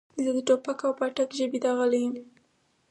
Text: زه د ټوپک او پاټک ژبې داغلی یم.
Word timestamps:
زه 0.23 0.29
د 0.37 0.39
ټوپک 0.47 0.79
او 0.87 0.93
پاټک 0.99 1.29
ژبې 1.39 1.59
داغلی 1.65 1.99
یم. 2.05 2.15